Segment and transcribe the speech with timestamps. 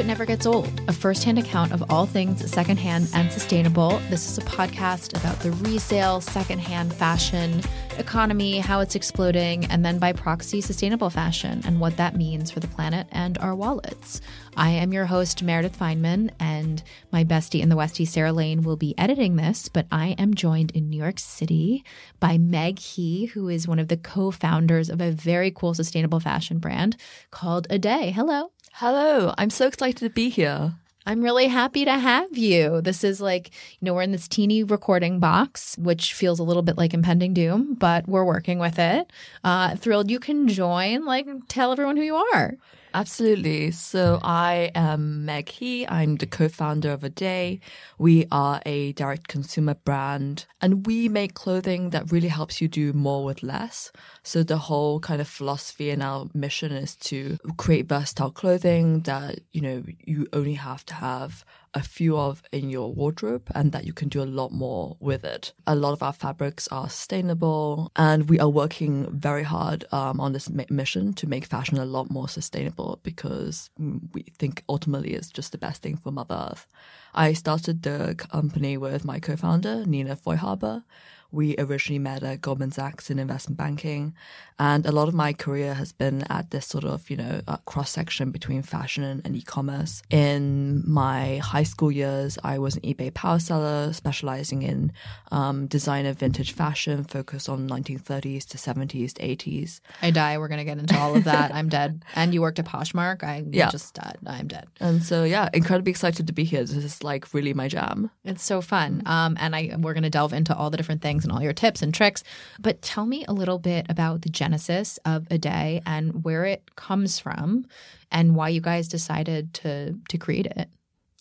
[0.00, 3.98] It Never Gets Old, a firsthand account of all things secondhand and sustainable.
[4.08, 7.60] This is a podcast about the resale, secondhand fashion
[7.98, 12.60] economy, how it's exploding, and then by proxy, sustainable fashion and what that means for
[12.60, 14.22] the planet and our wallets.
[14.56, 18.76] I am your host, Meredith Fineman, and my bestie in the Westie, Sarah Lane, will
[18.76, 21.84] be editing this, but I am joined in New York City
[22.18, 26.20] by Meg He, who is one of the co founders of a very cool sustainable
[26.20, 26.96] fashion brand
[27.30, 28.12] called A Day.
[28.12, 28.50] Hello.
[28.80, 30.72] Hello, I'm so excited to be here.
[31.04, 32.80] I'm really happy to have you.
[32.80, 36.62] This is like, you know, we're in this teeny recording box, which feels a little
[36.62, 39.12] bit like impending doom, but we're working with it.
[39.44, 41.04] Uh, thrilled you can join.
[41.04, 42.54] Like, tell everyone who you are.
[42.92, 43.70] Absolutely.
[43.70, 45.86] So I am Meg He.
[45.86, 47.60] I'm the co-founder of A Day.
[47.98, 52.92] We are a direct consumer brand and we make clothing that really helps you do
[52.92, 53.92] more with less.
[54.24, 59.38] So the whole kind of philosophy and our mission is to create versatile clothing that,
[59.52, 63.84] you know, you only have to have a few of in your wardrobe and that
[63.84, 65.52] you can do a lot more with it.
[65.66, 70.32] A lot of our fabrics are sustainable and we are working very hard um, on
[70.32, 75.52] this mission to make fashion a lot more sustainable because we think ultimately it's just
[75.52, 76.66] the best thing for Mother Earth.
[77.14, 80.84] I started the company with my co-founder, Nina Faulhaber.
[81.32, 84.14] We originally met at Goldman Sachs in investment banking.
[84.58, 87.56] And a lot of my career has been at this sort of, you know, uh,
[87.64, 90.02] cross section between fashion and, and e-commerce.
[90.10, 94.92] In my high school years, I was an eBay power seller, specializing in
[95.32, 99.80] um, designer vintage fashion, focused on 1930s to 70s to 80s.
[100.02, 100.36] I die.
[100.36, 101.54] We're going to get into all of that.
[101.54, 102.04] I'm dead.
[102.14, 103.22] And you worked at Poshmark.
[103.22, 103.70] I yeah.
[103.70, 104.18] just died.
[104.26, 104.66] I'm dead.
[104.78, 106.60] And so, yeah, incredibly excited to be here.
[106.60, 108.10] This is like really my jam.
[108.24, 109.02] It's so fun.
[109.06, 111.52] Um, and I we're going to delve into all the different things and all your
[111.52, 112.22] tips and tricks.
[112.58, 116.74] But tell me a little bit about the genesis of a day and where it
[116.76, 117.66] comes from
[118.10, 120.68] and why you guys decided to to create it.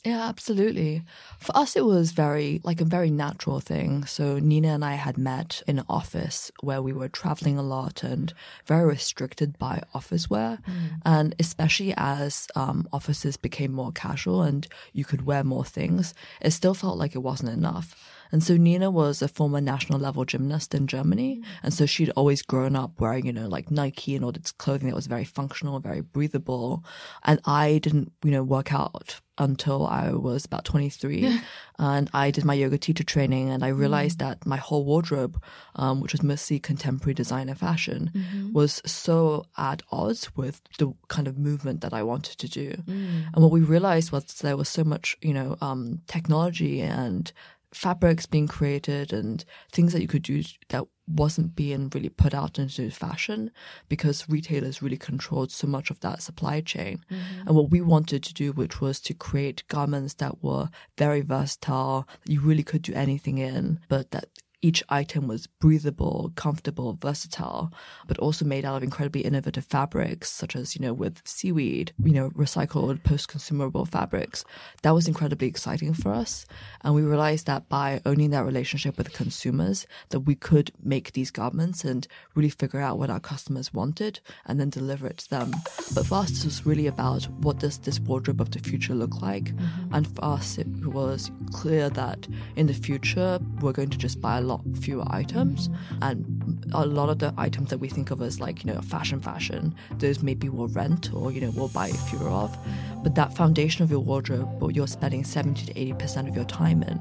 [0.06, 1.04] Yeah, absolutely.
[1.40, 4.06] For us, it was very, like a very natural thing.
[4.06, 8.02] So Nina and I had met in an office where we were traveling a lot
[8.02, 8.34] and
[8.66, 10.60] very restricted by office wear.
[10.66, 11.02] Mm.
[11.06, 16.52] And especially as um, offices became more casual and you could wear more things, it
[16.52, 17.94] still felt like it wasn't enough.
[18.32, 21.42] And so Nina was a former national level gymnast in Germany.
[21.64, 24.88] And so she'd always grown up wearing, you know, like Nike and all this clothing
[24.88, 26.84] that was very functional, very breathable.
[27.24, 31.40] And I didn't, you know, work out until I was about 23.
[31.80, 34.28] and I did my yoga teacher training and I realized mm.
[34.28, 35.42] that my whole wardrobe,
[35.76, 38.54] um, which was mostly contemporary designer fashion, mm-hmm.
[38.54, 42.72] was so at odds with the kind of movement that I wanted to do.
[42.72, 43.34] Mm.
[43.34, 47.32] And what we realized was there was so much, you know, um, technology and
[47.74, 52.60] fabrics being created and things that you could do that wasn't being really put out
[52.60, 53.52] into fashion
[53.88, 57.04] because retailers really controlled so much of that supply chain.
[57.12, 57.48] Mm-hmm.
[57.48, 62.08] And what we wanted to do, which was to create garments that were very versatile,
[62.26, 64.30] that you really could do anything in, but that
[64.62, 67.72] each item was breathable, comfortable, versatile,
[68.08, 72.12] but also made out of incredibly innovative fabrics, such as, you know, with seaweed, you
[72.12, 74.44] know, recycled post-consumable fabrics.
[74.82, 76.46] That was incredibly exciting for us.
[76.82, 81.32] And we realized that by owning that relationship with consumers, that we could make these
[81.32, 85.52] garments and really figure out what our customers wanted and then deliver it to them.
[85.96, 89.22] But for us, this was really about what does this wardrobe of the future look
[89.22, 89.46] like?
[89.56, 89.96] Mm-hmm.
[89.96, 94.38] And for us, it was clear that in the future, we're going to just buy
[94.38, 95.70] a lot fewer items
[96.02, 99.20] and a lot of the items that we think of as like, you know, fashion
[99.20, 102.58] fashion, those maybe we'll rent or, you know, we'll buy fewer of.
[103.04, 106.84] But that foundation of your wardrobe, what you're spending 70 to 80% of your time
[106.84, 107.00] in,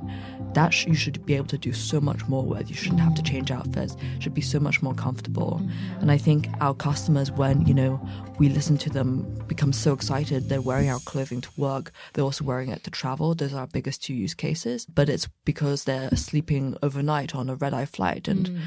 [0.55, 2.69] that sh- you should be able to do so much more with.
[2.71, 3.97] You shouldn't have to change outfits.
[4.19, 5.61] Should be so much more comfortable.
[6.01, 8.01] And I think our customers, when you know
[8.39, 10.49] we listen to them, become so excited.
[10.49, 11.93] They're wearing our clothing to work.
[12.13, 13.35] They're also wearing it to travel.
[13.35, 14.87] Those are our biggest two use cases.
[14.87, 18.61] But it's because they're sleeping overnight on a red eye flight, and mm.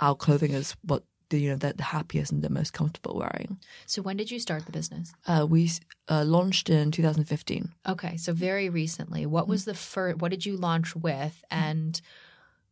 [0.00, 3.58] our clothing is what the, you know they're the happiest and the most comfortable wearing.
[3.86, 5.12] So when did you start the business?
[5.26, 5.70] Uh, we
[6.08, 7.72] uh, launched in 2015.
[7.88, 9.26] Okay, so very recently.
[9.26, 10.18] What was the first?
[10.18, 11.42] What did you launch with?
[11.50, 12.00] And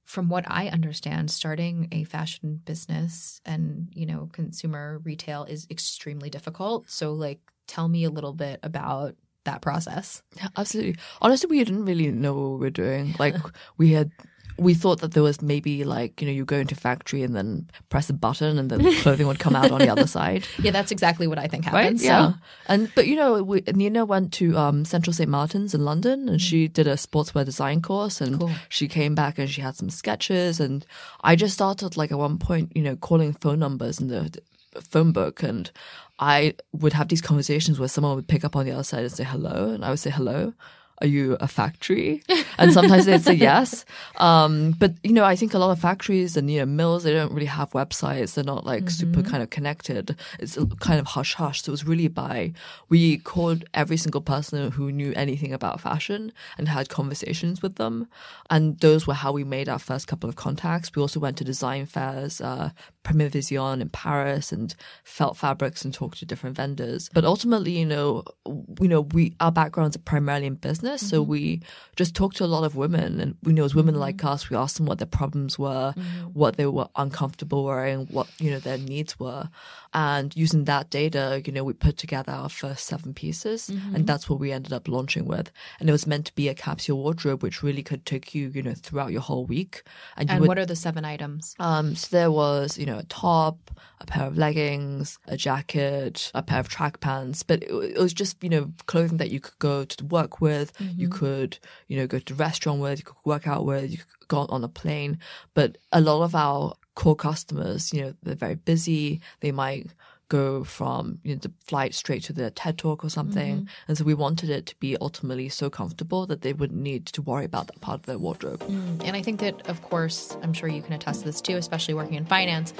[0.04, 6.30] from what I understand, starting a fashion business and you know consumer retail is extremely
[6.30, 6.90] difficult.
[6.90, 9.14] So, like, tell me a little bit about
[9.44, 10.22] that process.
[10.56, 10.96] Absolutely.
[11.20, 13.14] Honestly, we didn't really know what we were doing.
[13.18, 13.36] Like
[13.76, 14.10] we had,
[14.58, 17.34] we thought that there was maybe like you know you go into a factory and
[17.36, 20.46] then press a button and the clothing would come out on the other side.
[20.60, 21.82] Yeah, that's exactly what I think Right?
[21.84, 22.04] happens.
[22.04, 22.32] Yeah.
[22.32, 22.34] So.
[22.66, 25.30] And but you know, we, Nina went to um, Central St.
[25.30, 28.50] Martin's in London, and she did a sportswear design course, and Cool.
[28.68, 30.84] she came back and she had some sketches, and
[31.22, 34.36] I just started like at one point, you know, calling phone numbers in the
[34.80, 35.70] phone book, and
[36.18, 39.12] I would have these conversations where someone would pick up on the other side and
[39.12, 40.52] say hello, and I would say hello.
[41.00, 42.22] Are you a factory?
[42.58, 43.84] And sometimes they'd say yes.
[44.18, 47.12] Um, but you know, I think a lot of factories and you know mills they
[47.12, 48.34] don't really have websites.
[48.34, 50.16] They're not like super kind of connected.
[50.40, 51.62] It's kind of hush hush.
[51.62, 52.52] So it was really by
[52.88, 58.08] we called every single person who knew anything about fashion and had conversations with them,
[58.50, 60.90] and those were how we made our first couple of contacts.
[60.96, 62.70] We also went to design fairs, uh,
[63.08, 67.08] Premier Vision in Paris, and felt fabrics and talked to different vendors.
[67.14, 71.30] But ultimately, you know, you know, we our backgrounds are primarily in business, so mm-hmm.
[71.30, 71.62] we
[71.96, 74.02] just talked to a lot of women, and we know as women mm-hmm.
[74.02, 76.26] like us, we asked them what their problems were, mm-hmm.
[76.34, 79.48] what they were uncomfortable wearing, what you know their needs were,
[79.94, 84.28] and using that data, you know, we put together our first seven pieces, and that's
[84.28, 85.50] what we ended up launching with.
[85.80, 88.62] And it was meant to be a capsule wardrobe, which really could take you, you
[88.62, 89.82] know, throughout your whole week.
[90.16, 91.54] And, you And would, what are the seven items?
[91.58, 96.42] um, so there was, you know, a top, a pair of leggings, a jacket, a
[96.42, 99.58] pair of track pants, but it, it was just, you know, clothing that you could
[99.58, 101.18] go to work with, you mm-hmm.
[101.18, 101.58] could,
[101.88, 104.46] you know, go to the restaurant with, you could work out with, you could go
[104.48, 105.18] on a plane.
[105.54, 109.20] But a lot of our core customers, you know, they're very busy.
[109.40, 109.86] They might
[110.28, 113.88] go from you know the flight straight to the TED talk or something, mm-hmm.
[113.88, 117.22] and so we wanted it to be ultimately so comfortable that they wouldn't need to
[117.22, 118.60] worry about that part of their wardrobe.
[118.60, 119.02] Mm.
[119.04, 121.94] And I think that, of course, I'm sure you can attest to this too, especially
[121.94, 122.72] working in finance.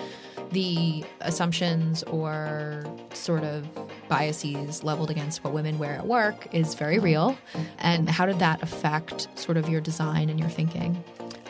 [0.52, 3.68] The assumptions or sort of
[4.08, 7.36] biases leveled against what women wear at work is very real.
[7.78, 11.04] And how did that affect sort of your design and your thinking?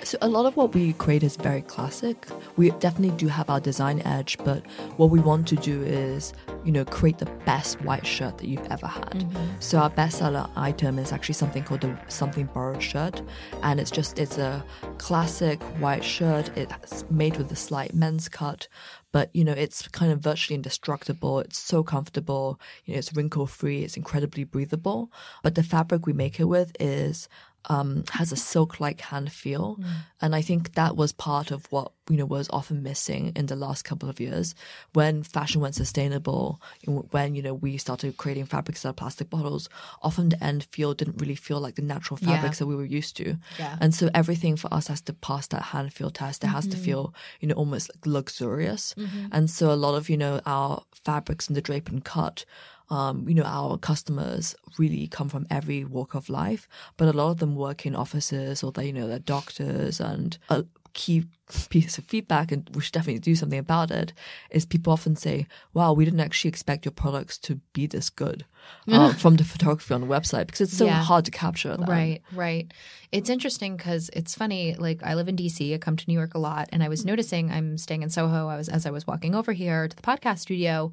[0.08, 2.26] So a lot of what we create is very classic.
[2.56, 4.64] We definitely do have our design edge, but
[4.96, 6.32] what we want to do is,
[6.64, 9.12] you know, create the best white shirt that you've ever had.
[9.12, 9.60] Mm-hmm.
[9.60, 13.20] So our bestseller item is actually something called the something borrowed shirt,
[13.62, 14.64] and it's just it's a
[14.96, 16.56] classic white shirt.
[16.56, 18.66] It's made with a slight men's cut,
[19.12, 21.40] but you know it's kind of virtually indestructible.
[21.40, 22.58] It's so comfortable.
[22.86, 23.84] You know, it's wrinkle free.
[23.84, 25.12] It's incredibly breathable.
[25.42, 27.28] But the fabric we make it with is
[27.66, 29.84] um, has a silk-like hand feel, mm.
[30.20, 33.56] and I think that was part of what you know was often missing in the
[33.56, 34.54] last couple of years
[34.94, 36.60] when fashion went sustainable.
[36.86, 39.68] When you know we started creating fabrics out of plastic bottles,
[40.02, 42.36] often the end feel didn't really feel like the natural Yeah.
[42.36, 43.76] fabrics that we were used to, Yeah.
[43.80, 46.44] and so everything for us has to pass that hand feel test.
[46.44, 46.84] It has to mm-hmm.
[46.84, 49.26] feel you know almost like luxurious, mm-hmm.
[49.32, 52.44] and so a lot of you know our fabrics and the drape and cut
[52.90, 57.30] um, you know, our customers really come from every walk of life, but a lot
[57.30, 60.00] of them work in offices or they, you know, they're doctors.
[60.00, 60.64] And a
[60.94, 61.26] key
[61.68, 64.12] piece of feedback, and we should definitely do something about it,
[64.50, 68.44] is people often say, "Wow, we didn't actually expect your products to be this good
[68.88, 71.02] uh, from the photography on the website because it's so Yeah.
[71.02, 72.72] hard to capture that." Right, right.
[73.12, 74.74] It's interesting because it's funny.
[74.74, 77.04] Like I live in DC, I come to New York a lot, and I was
[77.04, 78.48] noticing I'm staying in Soho.
[78.48, 80.92] I was as I was walking over here to the podcast studio.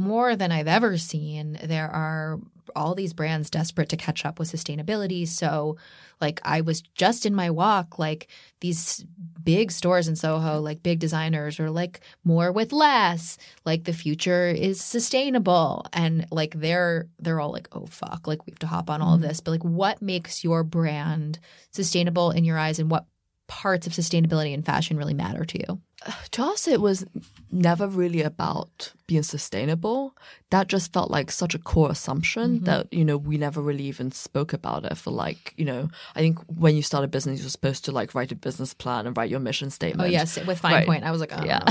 [0.00, 2.40] More than I've ever seen, there are
[2.74, 5.28] all these brands desperate to catch up with sustainability.
[5.28, 5.76] So,
[6.22, 8.28] like I was just in my walk, like
[8.60, 9.04] these
[9.42, 13.36] big stores in Soho, like big designers, are like more with less.
[13.66, 18.52] Like the future is sustainable, and like they're they're all like, oh fuck, like we
[18.52, 19.28] have to hop on all of mm-hmm.
[19.28, 19.40] this.
[19.40, 21.38] But like, what makes your brand
[21.72, 23.04] sustainable in your eyes, and what
[23.48, 25.80] parts of sustainability and fashion really matter to you?
[26.32, 27.04] to us, it was
[27.52, 30.16] never really about being sustainable.
[30.50, 32.64] That just felt like such a core assumption mm-hmm.
[32.64, 36.20] that, you know, we never really even spoke about it for like, you know, I
[36.20, 39.16] think when you start a business, you're supposed to like write a business plan and
[39.16, 40.08] write your mission statement.
[40.08, 40.38] Oh, yes.
[40.44, 40.86] With Fine right.
[40.86, 41.04] Point.
[41.04, 41.64] I was like, oh, yeah.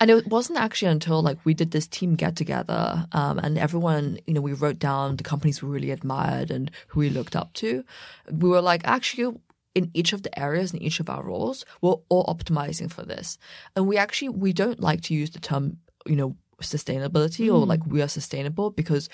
[0.00, 4.18] and it wasn't actually until like we did this team get together um, and everyone,
[4.26, 7.52] you know, we wrote down the companies we really admired and who we looked up
[7.54, 7.84] to.
[8.30, 9.34] We were like, actually,
[9.74, 13.38] in each of the areas in each of our roles, we're all optimizing for this.
[13.74, 17.54] And we actually we don't like to use the term, you know, sustainability mm.
[17.54, 19.08] or like we are sustainable because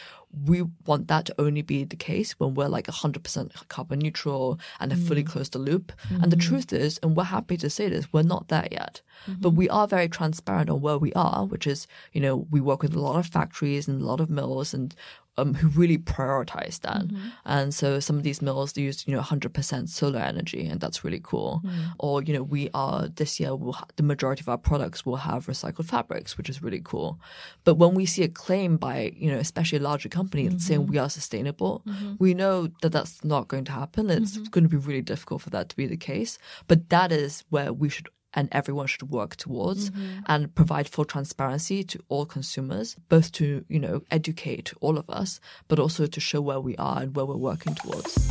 [0.46, 4.92] we want that to only be the case when we're like 100% carbon neutral and
[4.92, 5.08] mm.
[5.08, 5.92] fully closed the loop.
[6.04, 6.22] Mm-hmm.
[6.22, 6.48] And the mm-hmm.
[6.48, 9.00] truth is, and we're happy to say this, we're not there yet.
[9.28, 9.40] Mm-hmm.
[9.40, 12.82] But we are very transparent on where we are, which is, you know, we work
[12.82, 14.94] with a lot of factories and a lot of mills and
[15.36, 17.02] um, who really prioritize that.
[17.02, 17.28] Mm-hmm.
[17.44, 21.20] And so some of these mills use, you know, 100% solar energy, and that's really
[21.22, 21.62] cool.
[21.64, 21.70] Mm.
[21.98, 25.16] Or, you know, we are this year, we'll ha- the majority of our products will
[25.16, 27.20] have recycled fabrics, which is really cool.
[27.64, 30.58] But when we see a claim by, you know, especially a larger company mm-hmm.
[30.58, 32.14] saying we are sustainable, mm-hmm.
[32.18, 34.10] we know that that's not going to happen.
[34.10, 34.44] It's mm-hmm.
[34.50, 36.38] going to be really difficult for that to be the case.
[36.66, 40.20] But that is where we should and everyone should work towards mm-hmm.
[40.26, 45.40] and provide full transparency to all consumers, both to, you know, educate all of us,
[45.68, 48.30] but also to show where we are and where we're working towards.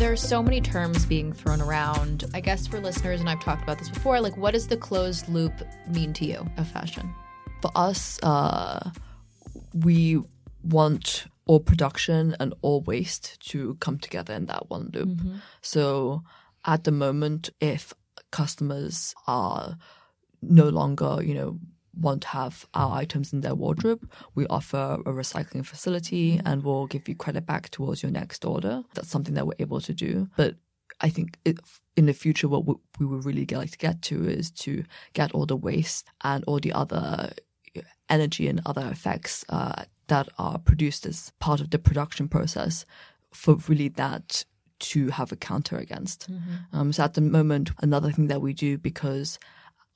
[0.00, 2.24] There are so many terms being thrown around.
[2.32, 5.28] I guess for listeners, and I've talked about this before, like what does the closed
[5.28, 5.52] loop
[5.88, 7.14] mean to you of fashion?
[7.60, 8.92] For us, uh,
[9.74, 10.22] we
[10.64, 15.08] want all production and all waste to come together in that one loop.
[15.08, 15.36] Mm-hmm.
[15.62, 16.22] So
[16.64, 17.92] at the moment, if
[18.30, 19.76] customers are
[20.40, 21.58] no longer, you know,
[21.92, 26.46] want to have our items in their wardrobe, we offer a recycling facility mm-hmm.
[26.46, 28.84] and we'll give you credit back towards your next order.
[28.94, 30.28] That's something that we're able to do.
[30.36, 30.54] But
[31.00, 31.58] I think it,
[31.96, 35.32] in the future, what we, we would really like to get to is to get
[35.32, 37.32] all the waste and all the other
[38.08, 42.84] energy and other effects uh, that are produced as part of the production process
[43.32, 44.44] for really that
[44.80, 46.30] to have a counter against.
[46.30, 46.76] Mm-hmm.
[46.76, 49.38] Um, so at the moment, another thing that we do because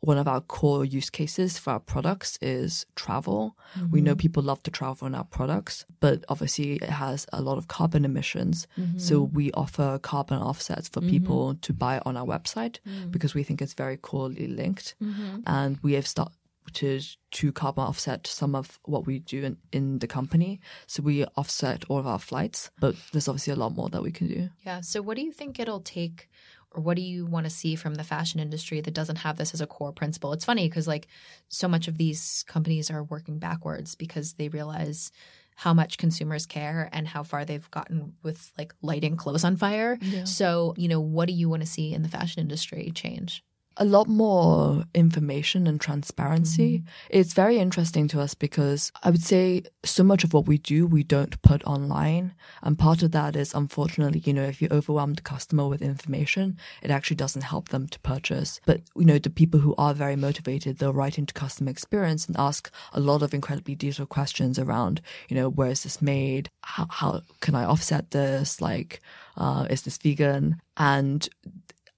[0.01, 3.57] one of our core use cases for our products is travel.
[3.77, 3.91] Mm-hmm.
[3.91, 4.19] We know mm-hmm.
[4.19, 8.05] people love to travel in our products, but obviously it has a lot of carbon
[8.05, 8.69] emissions.
[8.79, 8.99] Mm-hmm.
[8.99, 11.11] So we offer carbon offsets for mm-hmm.
[11.11, 13.11] people to buy on our website mm.
[13.11, 14.95] because we think it's very coolly linked.
[15.03, 15.41] Mm-hmm.
[15.47, 16.37] And we have started
[16.75, 17.01] to
[17.33, 20.61] to carbon offset some of what we do in, in the company.
[20.87, 24.13] So we offset all of our flights, but there's obviously a lot more that we
[24.13, 24.51] can do.
[24.65, 24.81] Yeah.
[24.81, 26.29] So what do you think it'll take
[26.75, 29.55] or what do you want to see from the fashion industry that doesn't have this
[29.55, 30.33] as a core principle?
[30.33, 31.07] It's funny because like
[31.49, 35.13] so much of these companies are working backwards because they realize
[35.57, 39.99] how much consumers care and how far they've gotten with like lighting clothes on fire.
[40.01, 40.25] Yeah.
[40.25, 43.45] So, you know, what do you want to see in the fashion industry change?
[43.77, 46.79] A lot more information and transparency.
[46.79, 46.87] Mm-hmm.
[47.11, 50.87] It's very interesting to us because I would say so much of what we do,
[50.87, 52.35] we don't put online.
[52.63, 56.57] And part of that is unfortunately, you know, if you overwhelm the customer with information,
[56.83, 58.61] it actually doesn't help them to purchase.
[58.65, 62.37] But, you know, the people who are very motivated, they'll write into customer experience and
[62.37, 66.51] ask a lot of incredibly detailed questions around, you know, where is this made?
[66.63, 68.61] How, how can I offset this?
[68.61, 69.01] Like,
[69.37, 70.61] uh, is this vegan?
[70.77, 71.29] And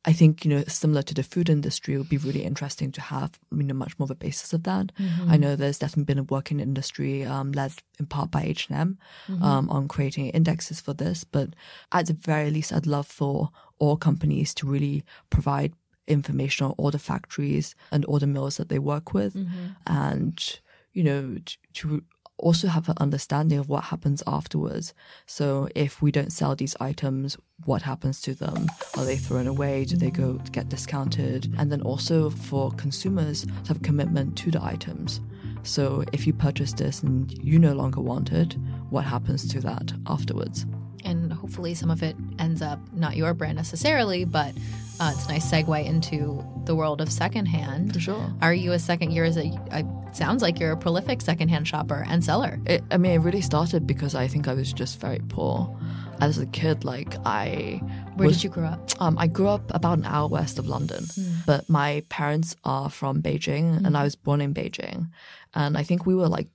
[0.08, 3.00] I think, you know, similar to the food industry, it would be really interesting to
[3.00, 4.92] have, you know, much more of a basis of that.
[4.98, 5.30] Mm-hmm.
[5.30, 8.98] I know there's definitely been a work in industry, um, led in part by H&M,
[9.26, 9.42] mm-hmm.
[9.42, 11.24] um, on creating indexes for this.
[11.24, 11.54] But
[11.90, 15.72] at the very least, I'd love for all companies to really provide
[16.06, 19.34] information on all the factories and all the mills that they work with.
[19.34, 19.66] Mm-hmm.
[19.88, 20.60] And,
[20.92, 22.04] you know, to, to
[22.38, 24.94] also have an understanding of what happens afterwards.
[25.26, 28.66] So if we don't sell these items, what happens to them?
[28.96, 29.84] Are they thrown away?
[29.84, 31.54] Do they go get discounted?
[31.58, 35.20] And then also for consumers to have commitment to the items.
[35.62, 38.56] So if you purchase this and you no longer want it,
[38.90, 40.66] what happens to that afterwards?
[41.04, 44.54] And hopefully some of it ends up not your brand necessarily, but
[44.98, 47.92] uh, it's a nice segue into the world of secondhand.
[47.92, 48.32] For sure.
[48.40, 52.04] Are you a second year as a, a sounds like you're a prolific secondhand shopper
[52.08, 52.58] and seller?
[52.66, 55.78] It, I mean, it really started because I think I was just very poor.
[56.18, 57.82] As a kid, like I.
[58.14, 58.90] Where was, did you grow up?
[59.00, 61.44] Um, I grew up about an hour west of London, mm.
[61.44, 63.86] but my parents are from Beijing, mm.
[63.86, 65.10] and I was born in Beijing,
[65.52, 66.48] and I think we were like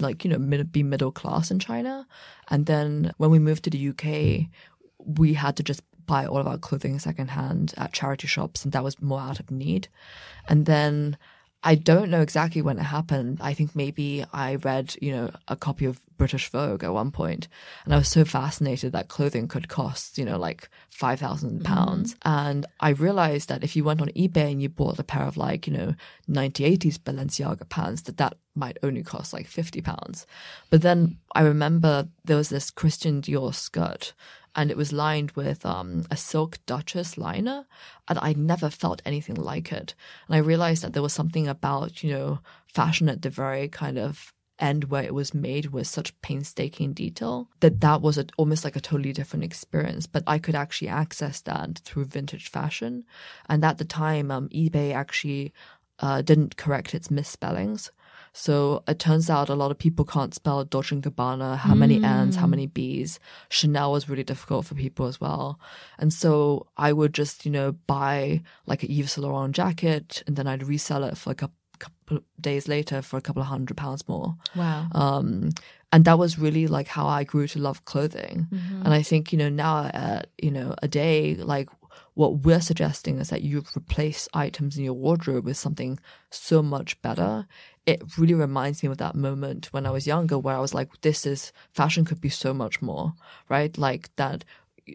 [0.00, 2.04] like you know mid- be middle class in China,
[2.50, 4.50] and then when we moved to the UK,
[4.98, 8.84] we had to just buy all of our clothing secondhand at charity shops, and that
[8.84, 9.88] was more out of need.
[10.48, 11.16] And then
[11.66, 13.38] I don't know exactly when it happened.
[13.40, 17.48] I think maybe I read, you know, a copy of British Vogue at one point,
[17.84, 21.74] and I was so fascinated that clothing could cost, you know, like five thousand mm-hmm.
[21.74, 22.14] pounds.
[22.24, 25.36] And I realized that if you went on eBay and you bought a pair of
[25.36, 25.94] like, you know,
[26.30, 30.24] 1980s Balenciaga pants, that that might only cost like fifty pounds.
[30.70, 34.12] But then I remember there was this Christian Dior skirt
[34.56, 37.66] and it was lined with um, a silk Duchess liner,
[38.08, 39.94] and I never felt anything like it.
[40.26, 43.98] And I realized that there was something about you know fashion at the very kind
[43.98, 48.64] of end where it was made with such painstaking detail that that was a, almost
[48.64, 50.06] like a totally different experience.
[50.06, 53.04] But I could actually access that through vintage fashion,
[53.48, 55.52] and at the time, um, eBay actually
[56.00, 57.90] uh, didn't correct its misspellings.
[58.38, 62.04] So it turns out a lot of people can't spell Dolce & Gabbana, how many
[62.04, 63.18] N's, how many B's.
[63.48, 65.58] Chanel was really difficult for people as well.
[65.98, 70.36] And so I would just, you know, buy like a Yves Saint Laurent jacket and
[70.36, 73.48] then I'd resell it for a couple, couple of days later for a couple of
[73.48, 74.36] hundred pounds more.
[74.54, 74.88] Wow.
[74.92, 75.52] Um,
[75.90, 78.48] and that was really like how I grew to love clothing.
[78.84, 81.70] And I think, you know, now at, you know, a day, like
[82.12, 85.98] what we're suggesting is that you replace items in your wardrobe with something
[86.30, 87.46] so much better.
[87.86, 91.00] It really reminds me of that moment when I was younger where I was like,
[91.02, 93.14] this is fashion could be so much more,
[93.48, 93.76] right?
[93.78, 94.44] Like that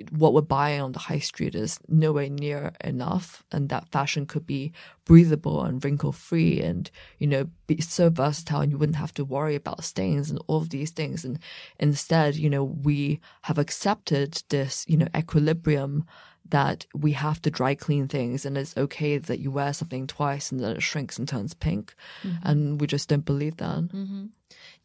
[0.09, 4.47] what we're buying on the high street is nowhere near enough and that fashion could
[4.47, 4.71] be
[5.03, 9.25] breathable and wrinkle free and you know be so versatile and you wouldn't have to
[9.25, 11.39] worry about stains and all of these things and
[11.77, 16.05] instead you know we have accepted this you know equilibrium
[16.51, 20.51] that we have to dry clean things and it's okay that you wear something twice
[20.51, 21.93] and then it shrinks and turns pink.
[22.23, 22.47] Mm-hmm.
[22.47, 24.25] And we just don't believe that mm-hmm.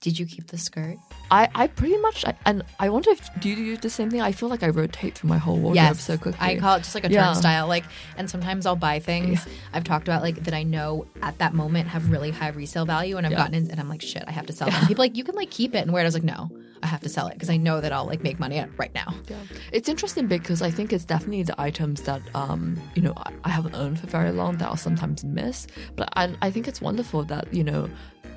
[0.00, 0.98] Did you keep the skirt?
[1.30, 4.20] I, I pretty much I, and I wonder if do you do the same thing?
[4.20, 6.38] I feel like I rotate through my whole wardrobe so quickly.
[6.40, 7.32] I call it just like a Yeah.
[7.32, 7.66] turnstile.
[7.66, 7.84] Like,
[8.16, 11.88] and sometimes I'll buy things I've talked about, like that I know at that moment
[11.88, 13.38] have really high resale value, and I've Yeah.
[13.38, 14.86] gotten in, and I'm like, shit, I have to sell them.
[14.86, 16.04] People are like, you can like keep it and wear it.
[16.04, 16.50] I was like, no,
[16.82, 19.12] I have to sell it because I know that I'll like make money right now.
[19.28, 19.42] Yeah.
[19.72, 23.48] It's interesting because I think it's definitely the items that um, you know I, I
[23.48, 25.66] haven't owned for very long that I'll sometimes miss.
[25.96, 27.90] But I, I think it's wonderful that you know,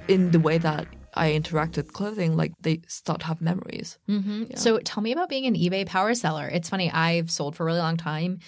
[0.08, 3.98] in the way that I interact with clothing, like they start to have memories.
[4.08, 4.56] Mm-hmm.
[4.56, 6.48] So tell me about being an eBay power seller.
[6.48, 8.40] It's funny, I've sold for a really long time.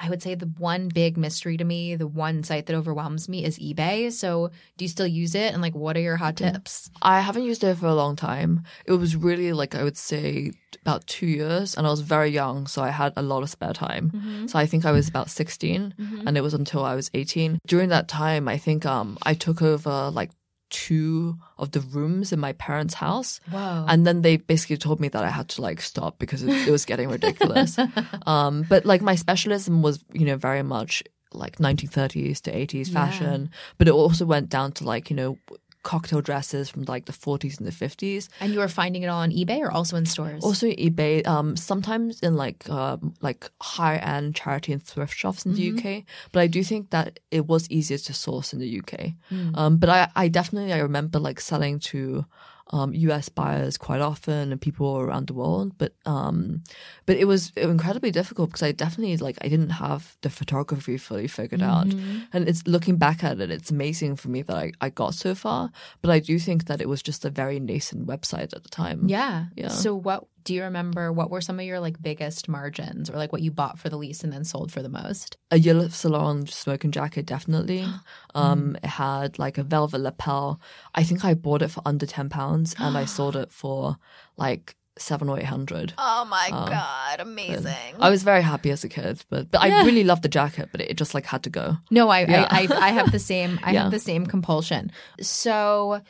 [0.00, 3.44] I would say the one big mystery to me, the one site that overwhelms me
[3.44, 4.10] is eBay.
[4.10, 5.52] So do you still use it?
[5.52, 6.54] And like, what are your hot mm-hmm.
[6.54, 6.90] tips?
[7.02, 8.64] I haven't used it for a long time.
[8.86, 12.66] It was really like I would say about two years, and I was very young,
[12.66, 14.10] so I had a lot of spare time.
[14.10, 14.46] Mm-hmm.
[14.46, 15.94] So I think I was about 16
[16.26, 17.58] and it was until I was eighteen.
[17.66, 20.30] During that time, I think um I took over like
[20.70, 23.40] two of the rooms in my parents' house.
[23.50, 23.84] Whoa.
[23.88, 26.70] And then they basically told me that I had to like stop because it, it
[26.70, 27.78] was getting ridiculous.
[28.26, 31.02] um, but like my specialism was, you know, very much
[31.32, 35.38] like 1930s to 80s fashion, but it also went down to like, you know,
[35.82, 38.28] cocktail dresses from like the 40s and the 50s.
[38.40, 40.44] And you were finding it all on eBay or also in stores?
[40.44, 45.54] Also eBay, um, sometimes in like um, like high end charity and thrift shops in
[45.54, 46.04] the UK.
[46.32, 49.12] But I do think that it was easier to source in the UK.
[49.54, 52.24] Um, but I, I definitely I remember like selling to
[52.70, 55.76] um, US buyers quite often and people around the world.
[55.78, 56.62] But um,
[57.06, 61.28] but it was incredibly difficult because I definitely like I didn't have the photography fully
[61.28, 61.86] figured out.
[62.32, 65.34] And it's looking back at it, it's amazing for me that I, I got so
[65.34, 65.70] far.
[66.00, 69.08] But I do think that it was just a very nascent website at the time.
[69.08, 69.46] yeah.
[69.56, 69.68] Yeah.
[69.68, 71.12] So what do you remember?
[71.12, 73.96] What were some of your like biggest margins or like what you bought for the
[73.98, 75.36] least and then sold for the most?
[75.50, 77.84] a yellow salon smoking jacket definitely
[78.34, 80.60] um it had like a velvet lapel
[80.94, 83.96] i think i bought it for under 10 pounds and i sold it for
[84.36, 85.94] like seven or eight hundred.
[85.96, 87.20] Oh my God.
[87.20, 87.96] Amazing.
[88.00, 90.80] i was very happy as a kid but, but i really loved the jacket but
[90.82, 92.46] it just like had to go No, I, Yeah.
[92.50, 93.58] I, I, I have the same.
[93.62, 93.82] I Yeah.
[93.84, 94.92] have the same compulsion.
[95.20, 96.00] So,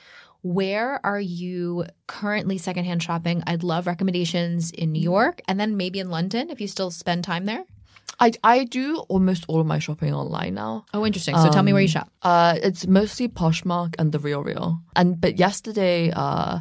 [0.43, 3.43] where are you currently secondhand shopping?
[3.47, 7.25] I'd love recommendations in New York and then maybe in London if you still spend
[7.25, 7.65] time there.
[8.21, 11.37] i i do almost all of my shopping online now Oh, interesting.
[11.37, 12.09] So tell me where you shop.
[12.23, 14.81] Uh, it's mostly Poshmark and the Real Real.
[14.97, 16.61] And but yesterday, uh,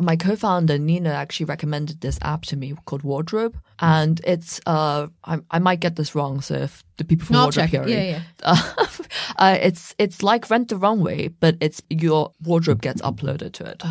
[0.00, 5.38] my co-founder Nina actually recommended this app to me called Wardrobe, and it's uh, I,
[5.50, 7.70] I might get this wrong, so if the people from No, Wardrobe it.
[7.70, 8.86] hear Yeah, uh,
[9.36, 13.82] uh, it's it's like Rent the Runway, but it's your wardrobe gets uploaded to it.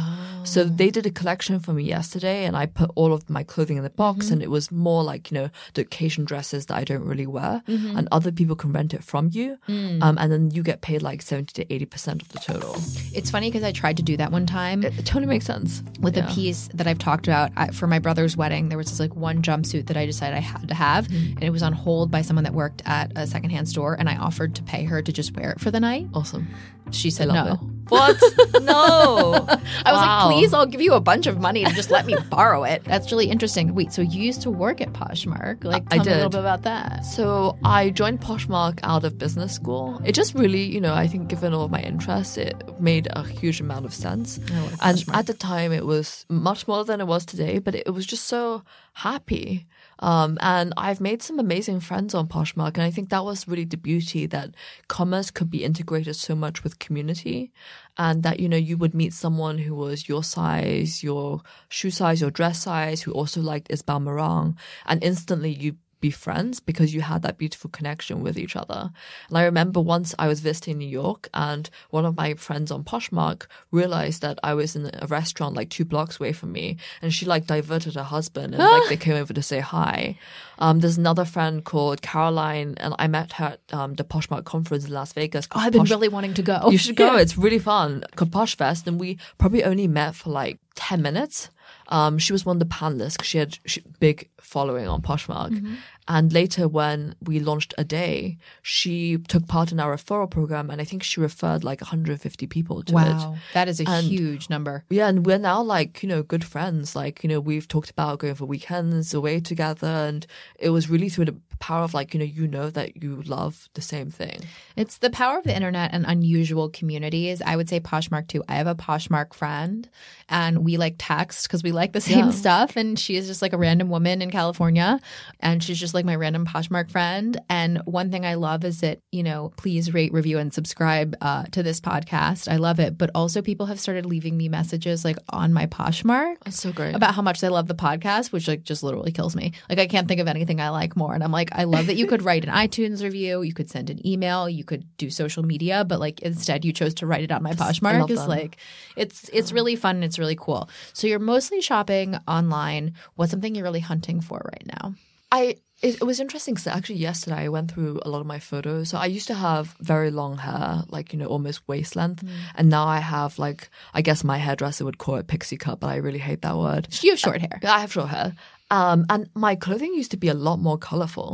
[0.44, 3.78] So they did a collection for me yesterday, and I put all of my clothing
[3.78, 6.84] in the box, and it was more like you know the occasion dresses that I
[6.84, 10.64] don't really wear, and other people can rent it from you, um, and then you
[10.64, 12.76] get paid like seventy to eighty percent of the total.
[13.14, 14.84] It's funny because I tried to do that one time.
[14.84, 15.76] It, it totally makes sense.
[15.78, 16.00] sense.
[16.02, 16.30] with Yeah.
[16.30, 18.70] a piece that I've talked about I, for my brother's wedding.
[18.70, 21.34] There was this like one jumpsuit that I decided I had to have, Mm-hmm.
[21.38, 24.16] and it was on hold by someone that worked at a secondhand store, and I
[24.18, 26.08] offered to pay her to just wear it for the night.
[26.14, 26.48] Awesome.
[26.92, 27.54] She said no.
[27.54, 27.60] it.
[27.90, 28.18] What?
[28.62, 29.46] no.
[29.86, 30.28] I was Wow.
[30.28, 32.84] like, please, I'll give you a bunch of money to just let me borrow it.
[32.84, 33.76] That's really interesting.
[33.76, 35.64] Wait, so you used to work at Poshmark?
[35.64, 37.06] Like, I tell me a little bit about that.
[37.06, 40.02] So I joined Poshmark out of business school.
[40.04, 43.24] It just really, you know, I think given all of my interests, it made a
[43.24, 44.40] huge amount of sense.
[44.52, 45.16] Oh, love and Poshmark.
[45.16, 48.26] at the time, it was much more than it was today, but it was just
[48.26, 49.66] so happy.
[50.00, 53.66] Um, and I've made some amazing friends on Poshmark, and I think that was really
[53.66, 54.52] the beauty that
[54.88, 57.52] commerce could be integrated so much with community,
[57.98, 62.22] and that you know you would meet someone who was your size, your shoe size,
[62.22, 64.56] your dress size, who also liked Isabel Marant,
[64.86, 68.92] and instantly you be friends because you had that beautiful connection with each other.
[69.30, 72.84] And I remember once I was visiting New York and one of my friends on
[72.84, 77.14] Poshmark realized that I was in a restaurant like two blocks away from me and
[77.14, 80.18] she like diverted her husband and like they came over to say hi.
[80.60, 84.86] Um, there's another friend called Caroline and I met her at um, the Poshmark conference
[84.86, 85.48] in Las Vegas.
[85.52, 86.70] Oh, I've been Posh- really wanting to go.
[86.70, 87.16] you should go.
[87.26, 88.04] It's really fun.
[88.16, 91.50] Called Posh Fest, and we probably only met for like ten minutes.
[91.88, 95.52] Um, she was one of the panelists she had she, big following on Poshmark.
[95.52, 95.76] Mm-hmm.
[96.08, 100.80] And later, when we launched a day, she took part in our referral program, and
[100.80, 102.96] I think she referred like 150 people to it.
[102.96, 104.84] Wow, that is a And- huge number.
[104.90, 106.96] Yeah, and we're now like, you know, good friends.
[106.96, 109.88] Like, you know, we've talked about going for weekends away together.
[109.88, 110.28] And
[110.60, 113.70] it was really through the power of like, you know, you know that you love
[113.74, 114.40] the same thing.
[114.76, 117.42] It's the power of the internet and unusual communities.
[117.46, 118.44] I would say Poshmark too.
[118.48, 119.88] I have a Poshmark friend
[120.30, 122.32] and we like text because we like the same Yeah.
[122.32, 122.76] stuff.
[122.76, 125.00] And she is just like a random woman in California
[125.40, 127.40] and she's just like my random Poshmark friend.
[127.50, 131.44] And one thing I love is that, you know, please rate, review, and subscribe uh,
[131.52, 132.52] to this podcast.
[132.52, 132.98] I love it.
[132.98, 136.96] But also, people have started leaving me messages like on my Poshmark That's so great.
[136.96, 139.54] about how much they love the podcast, which like just literally kills me.
[139.70, 141.14] Like I can't think of anything I like more.
[141.14, 143.90] And I'm like, I love that you could write an iTunes review, you could send
[143.90, 147.32] an email, you could do social media, but like instead you chose to write it
[147.32, 148.10] on my Poshmark.
[148.10, 148.58] Is like
[148.96, 150.70] it's it's really fun and it's really cool.
[150.94, 152.94] So you're mostly shopping online.
[153.16, 154.96] What's something you're really hunting for right now?
[155.32, 158.40] I it, it was interesting because actually yesterday I went through a lot of my
[158.40, 158.90] photos.
[158.90, 162.32] So I used to have very long hair, like you know almost waist length, mm.
[162.56, 165.88] and now I have like I guess my hairdresser would call it pixie cut, but
[165.88, 166.88] I really hate that word.
[167.02, 167.60] You have short hair.
[167.64, 168.34] I have short hair.
[168.76, 171.30] Um, and my clothing used to be a lot more colorful.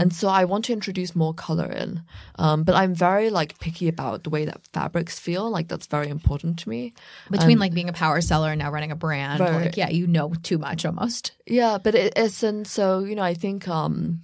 [0.00, 2.02] And so I want to introduce more color in.
[2.44, 5.50] Um, but I'm very like picky about the way that fabrics feel.
[5.56, 6.92] Like that's very important to me.
[7.30, 9.64] Between like being a power seller and now running a brand, Right.
[9.66, 11.32] like yeah, you know too much almost.
[11.46, 12.66] Yeah, but it isn't.
[12.66, 14.22] So you know, I think um,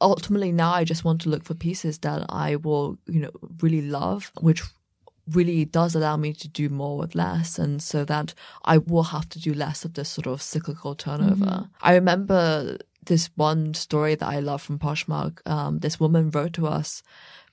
[0.00, 3.30] ultimately now I just want to look for pieces that I will, you know,
[3.62, 4.62] really love, which
[5.32, 9.28] really does allow me to do more with less, and so that I will have
[9.30, 11.68] to do less of this sort of cyclical turnover.
[11.82, 15.46] I remember this one story that I love from Poshmark.
[15.46, 17.02] Um, this woman wrote to us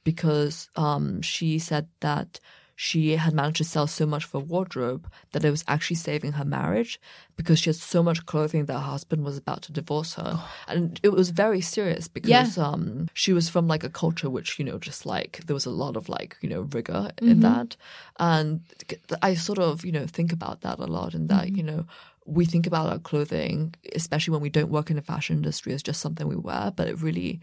[0.03, 2.39] because um, she said that
[2.75, 6.43] she had managed to sell so much for wardrobe that it was actually saving her
[6.43, 6.99] marriage
[7.38, 10.43] because she had so much clothing that her husband was about to divorce her.
[10.67, 14.65] And it was very serious because um, she was from like a culture which, you
[14.65, 17.77] know, just like there was a lot of like, you know, rigor in that.
[18.19, 18.61] And
[19.21, 21.85] I sort of, you know, think about that a lot and that, you know,
[22.25, 25.83] we think about our clothing, especially when we don't work in the fashion industry, as
[25.83, 27.39] just something we wear, but it really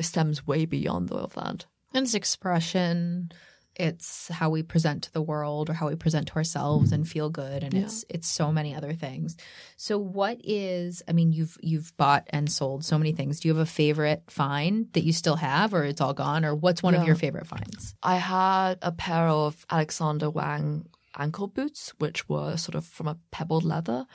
[0.00, 1.64] stems way beyond all of that.
[1.94, 3.32] And it's expression.
[3.78, 7.10] It's how we present to the world or how we present to ourselves and mm-hmm.
[7.10, 7.62] feel good.
[7.62, 9.36] And it's it's so many other things.
[9.76, 13.40] So what is I mean, you've you've bought and sold so many things.
[13.40, 16.44] Do you have a favorite find that you still have or it's all gone?
[16.44, 17.94] Or what's one of your favorite finds?
[18.02, 20.86] I had a pair of Alexander Wang
[21.16, 24.06] ankle boots, which were sort of from a pebbled leather.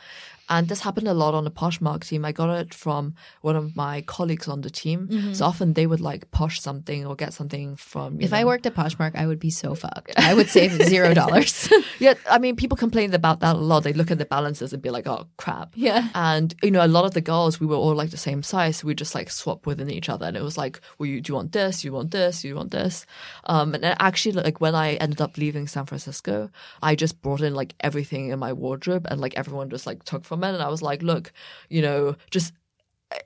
[0.49, 2.25] And this happened a lot on the Poshmark team.
[2.25, 5.33] I got it from one of my colleagues on the team.
[5.33, 8.19] So often they would like posh something or get something from.
[8.21, 10.13] If I worked at Poshmark, I would be so fucked.
[10.17, 11.69] I would save zero dollars.
[11.99, 13.83] yeah, I mean, people complained about that a lot.
[13.83, 16.09] They look at the balances and be like, "Oh crap." Yeah.
[16.13, 18.77] And you know, a lot of the girls, we were all like the same size.
[18.77, 21.31] So we just like swap within each other, and it was like, "Well, you do
[21.31, 21.83] you want this?
[21.83, 22.43] You want this?
[22.43, 23.05] You want this?"
[23.45, 26.49] Um, and then actually, like when I ended up leaving San Francisco,
[26.81, 30.23] I just brought in like everything in my wardrobe, and like everyone just like took
[30.33, 31.31] from it, and I was like, "Look,
[31.69, 32.53] you know, just."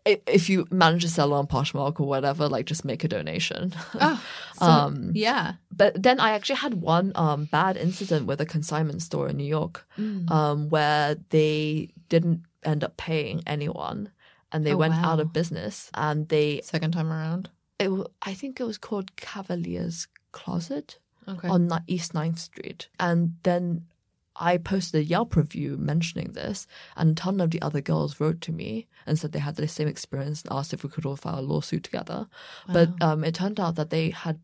[0.05, 3.73] If you manage to sell on Poshmark or whatever, like just make a donation.
[4.59, 5.53] um, yeah.
[5.71, 9.45] But then I actually had one um, bad incident with a consignment store in New
[9.45, 10.29] York Mm.
[10.29, 14.11] um, where they didn't end up paying anyone
[14.51, 17.49] and they Oh, went out of business and they, Second time around.
[17.79, 17.89] it,
[18.21, 21.47] I think it was called Cavalier's Closet Okay.
[21.47, 22.89] on East 9th Street.
[22.99, 23.85] And then
[24.39, 28.41] I posted a Yelp review mentioning this, and a ton of the other girls wrote
[28.41, 31.15] to me and said they had the same experience and asked if we could all
[31.15, 32.27] file a lawsuit together.
[32.71, 34.39] But um, it turned out that they had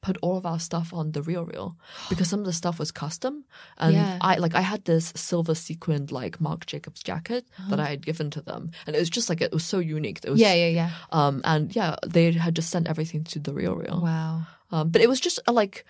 [0.00, 1.76] put all of our stuff on the real real
[2.08, 3.44] because some of the stuff was custom
[3.78, 4.16] and Yeah.
[4.20, 8.30] i like i had this silver sequined like marc jacobs jacket that i had given
[8.30, 10.38] to them and it was just like it was so unique it was.
[10.40, 10.90] Yeah, yeah, yeah.
[11.10, 14.42] um and yeah they had just sent everything to the real real Wow.
[14.70, 15.84] um, but it was just uh, like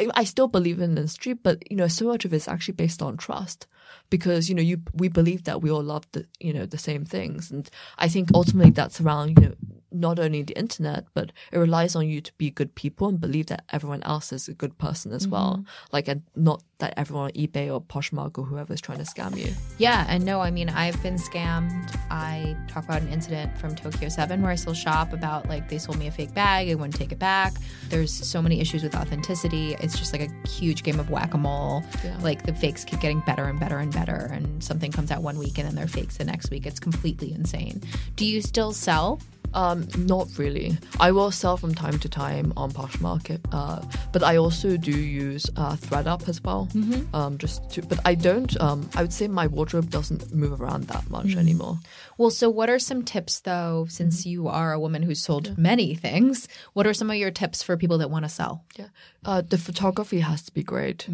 [0.00, 3.02] I- still believe in the industry, but you know, so much of it's actually based
[3.02, 3.66] on trust
[4.10, 7.04] because you know you we believe that we all love the you know the same
[7.04, 9.54] things, and I think ultimately that's around you know
[9.90, 13.46] not only the internet, but it relies on you to be good people and believe
[13.46, 15.92] that everyone else is a good person as well, mm-hmm.
[15.92, 19.36] like and not that everyone on eBay or Poshmark or whoever is trying to scam
[19.36, 19.52] you.
[19.78, 21.96] Yeah, and no, I mean, I've been scammed.
[22.10, 25.78] I talk about an incident from Tokyo 7 where I still shop about like they
[25.78, 27.54] sold me a fake bag, I wouldn't take it back.
[27.88, 29.74] There's so many issues with authenticity.
[29.80, 31.82] It's just like a huge game of whack a mole.
[32.20, 35.38] Like the fakes keep getting better and better and better, and something comes out one
[35.38, 36.66] week and then they're fakes the next week.
[36.66, 37.82] It's completely insane.
[38.16, 39.20] Do you still sell?
[39.54, 40.76] Um, not really.
[41.00, 43.82] I will sell from time to time on Poshmark, uh,
[44.12, 46.68] but I also do use uh, ThredUp as well.
[46.72, 47.14] Mm-hmm.
[47.14, 48.58] Um, just to, but I don't.
[48.60, 51.78] Um, I would say my wardrobe doesn't move around that much anymore.
[52.18, 55.94] Well, so what are some tips though, since you are a woman who's sold many
[55.94, 56.48] things?
[56.72, 58.64] What are some of your tips for people that want to sell?
[58.76, 58.88] Yeah,
[59.24, 61.08] uh, the photography has to be great.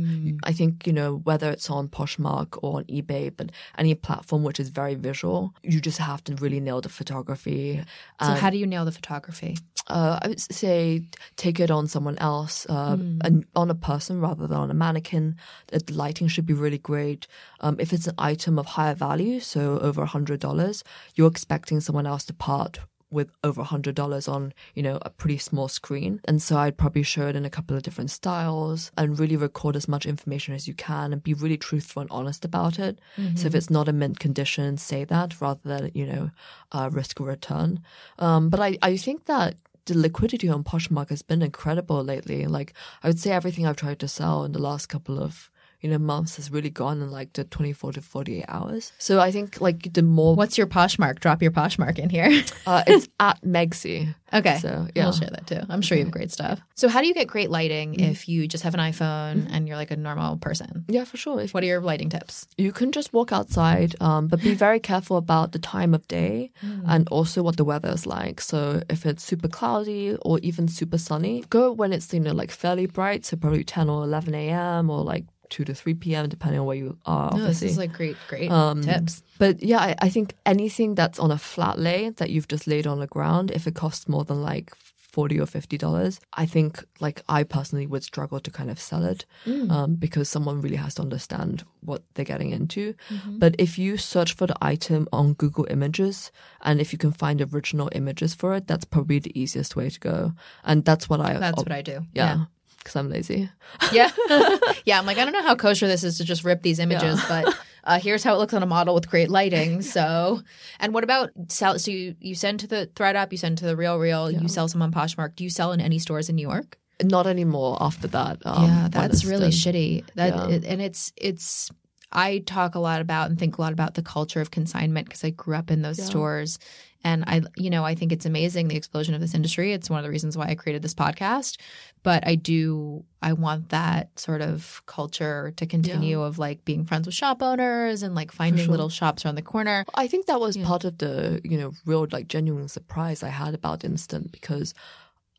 [0.44, 4.58] I think you know whether it's on Poshmark or on eBay, but any platform which
[4.58, 7.82] is very visual, you just have to really nail the photography.
[8.26, 9.56] So how do you nail the photography?
[9.88, 11.02] uh, I would say
[11.36, 15.36] take it on someone else, uh, and on a person rather than on a mannequin.
[15.68, 17.26] The the lighting should be really great.
[17.60, 20.84] Um, if it's an item of higher value, so over a hundred dollars,
[21.14, 22.78] you're expecting someone else to part
[23.14, 26.20] with over a hundred dollars on you know a pretty small screen.
[26.26, 29.76] And so i'd probably show it in a couple of different styles and really record
[29.76, 32.98] as much information as you can and be really truthful and honest about it.
[33.36, 36.30] So if it's not a mint condition say that rather than you know
[36.72, 37.80] uh, risk a return.
[38.18, 39.54] Um, but I, I think that
[39.86, 42.46] the liquidity on Poshmark has been incredible lately.
[42.46, 42.72] Like
[43.02, 45.50] I would say everything I've tried to sell in the last couple of
[45.84, 48.90] you know months has really gone in like the 24 to 48 hours.
[48.96, 51.20] So I think like the more What's your Poshmark?
[51.20, 52.42] Drop your Poshmark in here.
[52.66, 54.14] uh, it's at Megsy.
[54.32, 54.58] Okay.
[54.58, 55.04] So, yeah.
[55.04, 55.60] We'll share that too.
[55.68, 56.60] I'm sure you have great stuff.
[56.74, 59.76] So, how do you get great lighting if you just have an iPhone and you're
[59.76, 60.86] like a normal person?
[60.88, 61.40] Yeah, for sure.
[61.40, 62.46] If What are your lighting tips?
[62.56, 66.50] you can just walk outside, um, but be very careful about the time of day
[66.86, 68.40] and also what the weather is like.
[68.40, 72.50] So if it's super cloudy or even super sunny, go when it's you know like
[72.50, 74.90] fairly bright, so probably 10 or 11 a.m.
[74.90, 76.28] or like 2 to 3 p.m.
[76.28, 77.36] depending on where you are.
[77.36, 79.22] No, this is like great, great Um, tips.
[79.38, 82.86] But yeah, I, I think anything that's on a flat lay that you've just laid
[82.86, 86.84] on the ground, if it costs more than like forty or fifty dollars, I think
[86.98, 89.26] like I personally would struggle to kind of sell it
[89.70, 92.94] um, because someone really has to understand what they're getting into.
[93.38, 97.40] But if you search for the item on Google Images and if you can find
[97.40, 100.32] original images for it, that's probably the easiest way to go.
[100.64, 102.00] And that's what I That's what I do.
[102.12, 102.46] yeah.
[102.84, 103.48] Because I'm lazy.
[103.92, 104.10] Yeah.
[104.84, 104.98] yeah.
[104.98, 107.56] I'm like, I don't know how kosher this is to just rip these images, but
[107.84, 109.80] uh, here's how it looks on a model with great lighting.
[109.94, 110.42] So,
[110.80, 111.78] and what about sell?
[111.78, 114.68] So you, you send to the ThredUp, you send to the Real Real, you sell
[114.68, 115.34] some on Poshmark.
[115.36, 116.78] Do you sell in any stores in New York?
[117.02, 118.38] Not anymore after that.
[118.44, 119.50] Um, yeah, that's really done.
[119.50, 120.04] shitty.
[120.14, 120.48] That Yeah.
[120.56, 121.70] it- and it's it's.
[122.12, 125.24] I talk a lot about and think a lot about the culture of consignment because
[125.24, 126.60] I grew up in those stores,
[127.04, 129.72] and I, you know, I think it's amazing the explosion of this industry.
[129.72, 131.58] It's one of the reasons why I created this podcast.
[132.02, 137.06] But I do, I want that sort of culture to continue of like being friends
[137.06, 138.70] with shop owners and like finding sure.
[138.70, 139.84] little shops around the corner.
[139.94, 143.54] I think that was part of the, you know, real like genuine surprise I had
[143.54, 144.72] about Instant because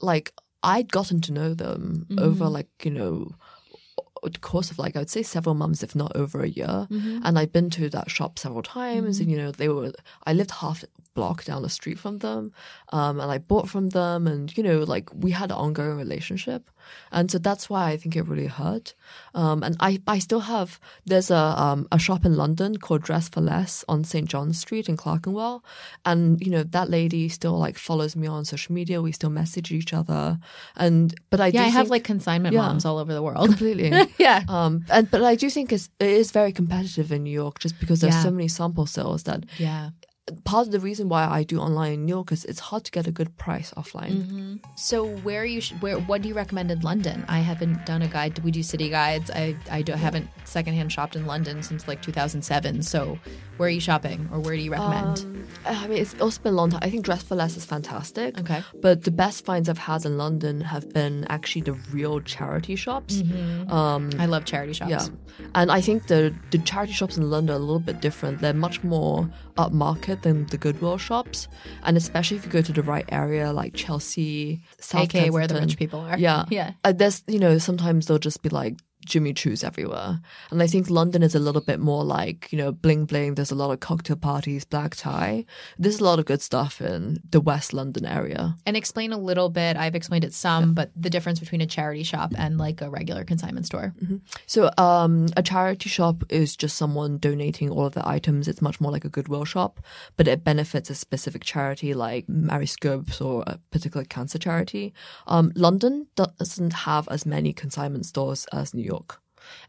[0.01, 2.53] like I'd gotten to know them over mm-hmm.
[2.53, 3.31] like, you know,
[4.23, 6.87] the course of like I would say several months, if not over a year.
[6.89, 7.21] Mm-hmm.
[7.23, 9.23] And I'd been to that shop several times mm-hmm.
[9.23, 9.93] and you know, they were
[10.25, 10.83] I lived half
[11.15, 12.51] block down the street from them.
[12.89, 16.69] Um and I bought from them and, you know, like we had an ongoing relationship.
[17.11, 18.93] And so that's why I think it really hurt.
[19.33, 23.27] Um and I, I still have there's a um a shop in London called Dress
[23.29, 24.27] for Less on St.
[24.29, 25.63] John Street in Clerkenwell.
[26.05, 29.01] And, you know, that lady still like follows me on social media.
[29.01, 30.37] We still message each other.
[30.75, 32.61] And but I Yeah, do I have think- like consignment Yeah.
[32.67, 33.47] moms all over the world.
[33.47, 33.89] completely.
[34.19, 34.43] yeah.
[34.49, 37.79] Um, and but I do think it's, it is very competitive in New York, just
[37.79, 38.23] because there's Yeah.
[38.23, 39.89] so many sample sales that Yeah.
[40.43, 42.91] Part of the reason why I do online in New York is it's hard to
[42.91, 44.59] get a good price offline.
[44.75, 47.25] So where you sh- where what do you recommend in London?
[47.27, 48.39] I haven't done a guide.
[48.39, 49.29] We do city guides.
[49.29, 52.81] I I do, haven't secondhand shopped in London since like 2007.
[52.81, 53.19] So
[53.57, 55.19] where are you shopping, or where do you recommend?
[55.19, 56.81] Um, I mean, it's also been a long time.
[56.83, 58.37] I think Dress for Less is fantastic.
[58.39, 58.63] Okay.
[58.81, 63.21] But the best finds I've had in London have been actually the real charity shops.
[63.69, 64.89] Um, I love charity shops.
[64.89, 65.07] yeah.
[65.53, 68.39] And I think the, the charity shops in London are a little bit different.
[68.41, 71.47] They're much more upmarket than the Goodwill shops.
[71.83, 75.55] And especially if you go to the right area, like Chelsea, South AKA where the
[75.55, 75.67] Kensington.
[75.67, 76.17] rich people are.
[76.17, 76.45] Yeah.
[76.55, 76.73] Yeah.
[76.83, 80.19] Uh, there's, you know, sometimes they'll just be like Jimmy Choo's everywhere.
[80.51, 83.35] And I think London is a little bit more like, you know, bling bling.
[83.35, 85.45] There's a lot of cocktail parties, black tie.
[85.77, 88.55] There's a lot of good stuff in the West London area.
[88.65, 89.77] And explain a little bit.
[89.77, 93.23] I've explained it some, but the difference between a charity shop and like a regular
[93.23, 93.93] consignment store.
[94.45, 98.47] So, um, a charity shop is just someone donating all of the items.
[98.47, 99.79] It's much more like a Goodwill shop,
[100.17, 104.93] but it benefits a specific charity like Mary Scopes or a particular cancer charity.
[105.27, 108.94] Um, London doesn't have as many consignment stores as New York.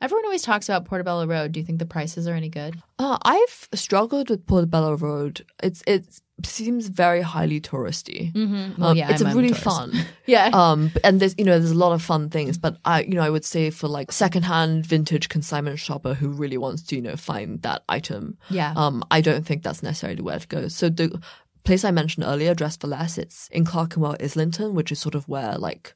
[0.00, 1.52] Everyone always talks about Portobello Road.
[1.52, 2.80] Do you think the prices are any good?
[2.98, 5.44] Uh, I've struggled with Portobello Road.
[5.62, 6.04] It's it
[6.44, 8.32] seems very highly touristy.
[8.32, 8.80] Mm-hmm.
[8.80, 9.64] Well, Um, yeah, it's I'm- a really tourist.
[9.64, 9.92] fun.
[10.26, 10.50] Yeah.
[10.52, 13.22] Um, and there's you know there's a lot of fun things, but I you know
[13.22, 17.16] I would say for like secondhand vintage consignment shopper who really wants to you know
[17.16, 18.38] find that item.
[18.50, 18.72] Yeah.
[18.76, 20.68] Um, I don't think that's necessarily where to go.
[20.68, 21.20] So the
[21.64, 25.28] place I mentioned earlier, Dress for Less, it's in Clerkenwell, Islington, which is sort of
[25.28, 25.94] where like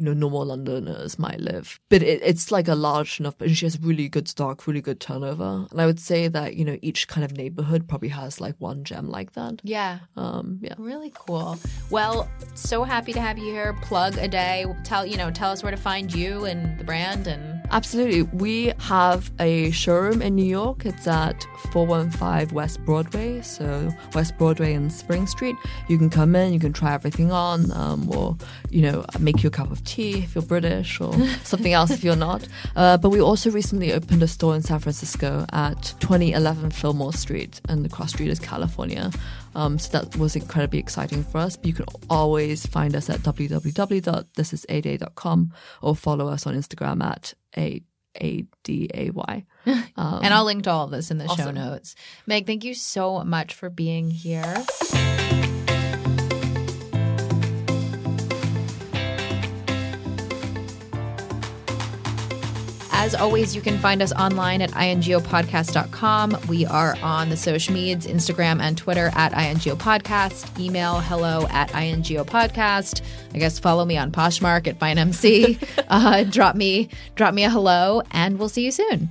[0.00, 1.78] you know normal Londoners might live.
[1.90, 4.98] But it, it's like a large enough, and she has really good stock, really good
[4.98, 5.66] turnover.
[5.70, 8.82] And I would say that you know each kind of neighborhood probably has like one
[8.82, 9.60] gem like that.
[9.62, 9.98] yeah.
[10.16, 10.74] Um, yeah.
[10.78, 11.58] Really cool.
[11.90, 13.76] Well, so happy to have you here.
[13.82, 14.64] Plug ADAY.
[14.84, 18.22] Tell you know, tell us where to find you and the brand and Absolutely.
[18.22, 20.84] We have a showroom in New York.
[20.84, 25.54] It's at 415 West Broadway, so West Broadway and Spring Street.
[25.88, 28.36] You can come in, you can try everything on, um, or,
[28.70, 32.02] you know, make you a cup of tea if you're British, or something else if
[32.02, 32.44] you're not.
[32.74, 37.60] Uh, but we also recently opened a store in San Francisco at 2011 Fillmore Street,
[37.68, 39.12] and the cross street is California.
[39.54, 41.56] Um, so that was incredibly exciting for us.
[41.56, 45.52] But you can always find us at www.thisisaday.com
[45.82, 47.82] or follow us on Instagram at a
[48.20, 49.44] a d a y.
[49.96, 51.94] Um, and I'll link to all of this in the show notes.
[52.26, 54.64] Meg, thank you so much for being here.
[63.10, 66.38] As always, you can find us online at ingopodcast.com.
[66.48, 70.60] We are on the social medias, Instagram and Twitter at ingopodcast.
[70.60, 73.02] Email hello at ingopodcast.
[73.34, 75.84] I guess follow me on Poshmark at FineMC.
[75.88, 79.10] uh, drop me, drop me a hello, and we'll see you soon.